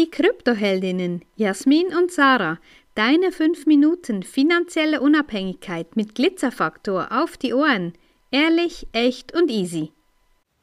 [0.00, 2.58] die Kryptoheldinnen Jasmin und Sarah.
[2.94, 7.92] Deine 5 Minuten finanzielle Unabhängigkeit mit Glitzerfaktor auf die Ohren.
[8.30, 9.92] Ehrlich, echt und easy.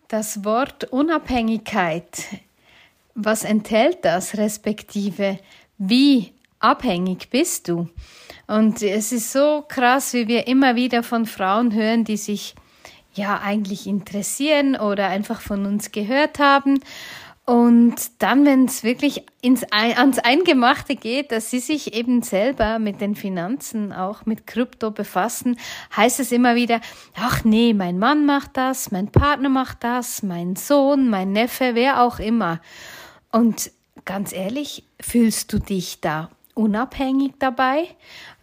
[0.08, 2.08] Das Wort Unabhängigkeit,
[3.14, 5.38] was enthält das, respektive
[5.78, 7.90] wie abhängig bist du?
[8.48, 12.56] Und es ist so krass, wie wir immer wieder von Frauen hören, die sich
[13.14, 16.80] ja eigentlich interessieren oder einfach von uns gehört haben.
[17.50, 23.00] Und dann, wenn es wirklich ins, ans Eingemachte geht, dass sie sich eben selber mit
[23.00, 25.58] den Finanzen, auch mit Krypto befassen,
[25.96, 26.82] heißt es immer wieder,
[27.16, 32.04] ach nee, mein Mann macht das, mein Partner macht das, mein Sohn, mein Neffe, wer
[32.04, 32.60] auch immer.
[33.32, 33.72] Und
[34.04, 37.88] ganz ehrlich, fühlst du dich da unabhängig dabei?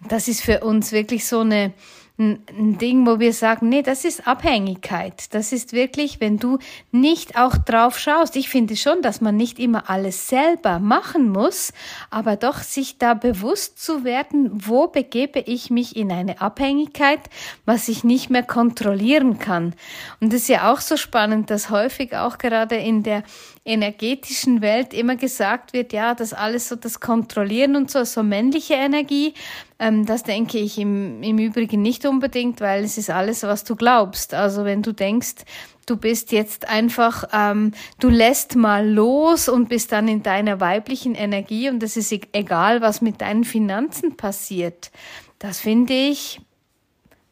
[0.08, 1.74] Das ist für uns wirklich so eine
[2.16, 5.34] ein Ding, wo wir sagen, nee, das ist Abhängigkeit.
[5.34, 6.59] Das ist wirklich, wenn du
[6.92, 8.36] nicht auch drauf schaust.
[8.36, 11.72] Ich finde schon, dass man nicht immer alles selber machen muss,
[12.10, 17.19] aber doch sich da bewusst zu werden, wo begebe ich mich in eine Abhängigkeit,
[17.64, 19.75] was ich nicht mehr kontrollieren kann.
[20.20, 23.25] Und es ist ja auch so spannend, dass häufig auch gerade in der
[23.64, 28.75] energetischen Welt immer gesagt wird, ja, das alles so das Kontrollieren und so, so männliche
[28.75, 29.34] Energie.
[29.78, 33.77] Ähm, das denke ich im, im Übrigen nicht unbedingt, weil es ist alles, was du
[33.77, 34.34] glaubst.
[34.34, 35.44] Also wenn du denkst,
[35.86, 41.14] du bist jetzt einfach, ähm, du lässt mal los und bist dann in deiner weiblichen
[41.14, 44.91] Energie und es ist e-, egal, was mit deinen Finanzen passiert.
[45.39, 46.41] Das finde ich,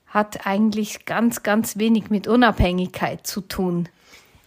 [0.06, 3.88] hat eigentlich ganz, ganz wenig mit Unabhängigkeit zu tun.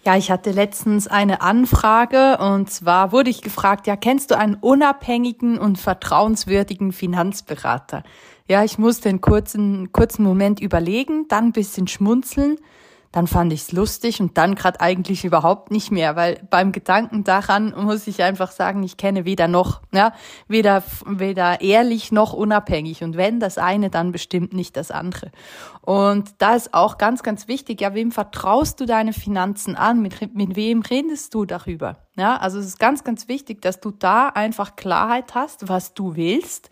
[0.06, 4.54] Ja, ich hatte letztens eine Anfrage und zwar wurde ich gefragt, ja, kennst du einen
[4.54, 8.04] unabhängigen und vertrauenswürdigen Finanzberater?
[8.48, 12.58] Ja, ich musste einen kurzen, kurzen Moment überlegen, dann ein bisschen schmunzeln
[13.16, 17.74] dann fand ich's lustig und dann gerade eigentlich überhaupt nicht mehr, weil beim Gedanken daran
[17.78, 20.12] muss ich einfach sagen, ich kenne weder noch, ja,
[20.50, 25.32] weder weder ehrlich noch unabhängig und wenn das eine, dann bestimmt nicht das andere.
[25.80, 30.02] Und da ist auch ganz ganz wichtig, ja, wem vertraust du deine Finanzen an?
[30.02, 31.96] Mit mit wem redest du darüber?
[32.18, 36.18] Ja, also es ist ganz ganz wichtig, dass du da einfach Klarheit hast, was du
[36.18, 36.70] willst.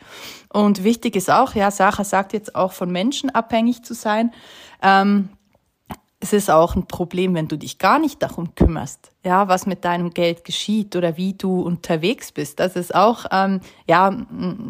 [0.50, 4.32] Und wichtig ist auch, ja, Sacha sagt jetzt auch von Menschen abhängig zu sein.
[4.82, 5.30] Ähm,
[6.24, 9.86] es ist auch ein Problem, wenn du dich gar nicht darum kümmerst ja, was mit
[9.86, 12.60] deinem Geld geschieht oder wie du unterwegs bist.
[12.60, 14.12] Das ist auch, ähm, ja,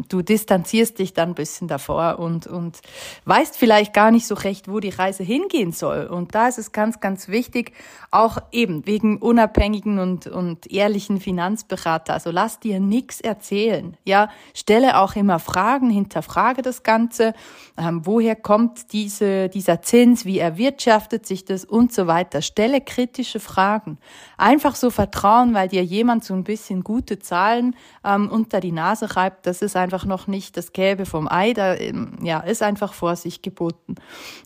[0.08, 2.78] du distanzierst dich dann ein bisschen davor und, und
[3.24, 6.06] weißt vielleicht gar nicht so recht, wo die Reise hingehen soll.
[6.06, 7.72] Und da ist es ganz, ganz wichtig,
[8.12, 12.14] auch eben wegen unabhängigen und, und ehrlichen Finanzberater.
[12.14, 13.96] Also lass dir nichts erzählen.
[14.04, 17.34] Ja, stelle auch immer Fragen, hinterfrage das Ganze.
[17.76, 20.24] Ähm, woher kommt diese, dieser Zins?
[20.24, 22.40] Wie erwirtschaftet sich das und so weiter?
[22.40, 23.98] Stelle kritische Fragen
[24.44, 27.74] einfach so vertrauen, weil dir jemand so ein bisschen gute Zahlen
[28.04, 31.54] ähm, unter die Nase reibt, das ist einfach noch nicht das Gelbe vom Ei.
[31.54, 33.94] Da ähm, ja, ist einfach Vorsicht geboten.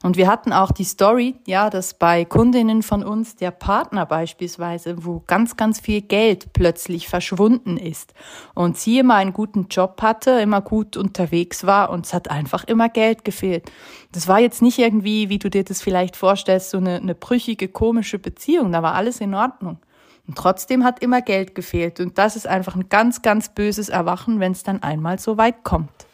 [0.05, 5.05] Und wir hatten auch die Story, ja, dass bei Kundinnen von uns der Partner beispielsweise,
[5.05, 8.15] wo ganz, ganz viel Geld plötzlich verschwunden ist
[8.55, 12.63] und sie immer einen guten Job hatte, immer gut unterwegs war und es hat einfach
[12.65, 13.69] immer Geld gefehlt.
[14.13, 17.67] Das war jetzt nicht irgendwie, wie du dir das vielleicht vorstellst, so eine, eine brüchige,
[17.67, 18.71] komische Beziehung.
[18.71, 19.79] Da war alles in Ordnung.
[20.29, 22.01] Und trotzdem hat immer Geld gefehlt.
[22.01, 25.65] Und das ist einfach ein ganz, ganz böses Erwachen, wenn es dann einmal so weit
[25.65, 26.08] kommt.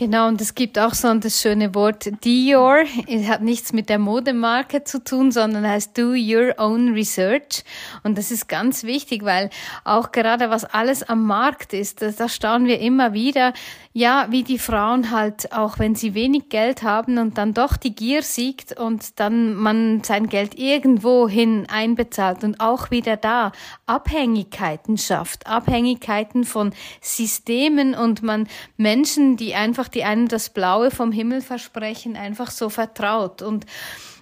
[0.00, 2.84] Genau, und es gibt auch so das schöne Wort Dior.
[3.06, 7.64] Es hat nichts mit der Modemarke zu tun, sondern heißt Do Your Own Research.
[8.02, 9.50] Und das ist ganz wichtig, weil
[9.84, 13.52] auch gerade was alles am Markt ist, da, staunen wir immer wieder,
[13.92, 17.94] ja, wie die Frauen halt, auch wenn sie wenig Geld haben und dann doch die
[17.94, 23.52] Gier siegt und dann man sein Geld irgendwo hin einbezahlt und auch wieder da
[23.84, 26.72] Abhängigkeiten schafft, Abhängigkeiten von
[27.02, 32.68] Systemen und man Menschen, die einfach die einem das Blaue vom Himmel versprechen, einfach so
[32.68, 33.42] vertraut.
[33.42, 33.66] Und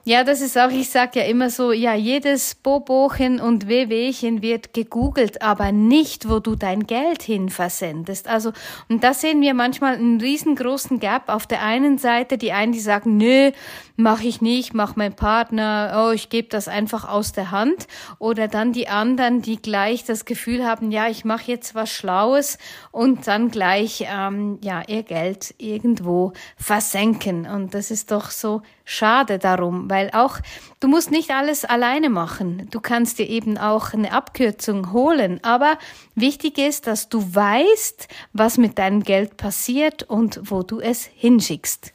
[0.08, 4.72] ja, das ist auch, ich sage ja immer so, ja, jedes Bobochen und Wehwehchen wird
[4.72, 8.26] gegoogelt, aber nicht, wo du dein Geld hin versendest.
[8.26, 8.54] Also,
[8.88, 11.28] und da sehen wir manchmal einen riesengroßen Gap.
[11.28, 13.50] Auf der einen Seite die einen, die sagen, nö,
[13.96, 17.86] mach ich nicht, mach mein Partner, oh, ich gebe das einfach aus der Hand.
[18.18, 22.56] Oder dann die anderen, die gleich das Gefühl haben, ja, ich mache jetzt was Schlaues
[22.92, 27.46] und dann gleich, ähm, ja, ihr Geld irgendwo versenken.
[27.46, 30.38] Und das ist doch so schade darum, weil auch
[30.78, 32.68] du musst nicht alles alleine machen.
[32.70, 35.76] Du kannst dir eben auch eine Abkürzung holen, aber
[36.14, 41.92] wichtig ist, dass du weißt, was mit deinem Geld passiert und wo du es hinschickst.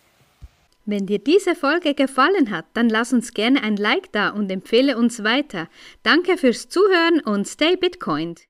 [0.85, 4.97] Wenn dir diese Folge gefallen hat, dann lass uns gerne ein Like da und empfehle
[4.97, 5.69] uns weiter.
[6.03, 8.41] Danke fürs Zuhören und stay Bitcoined.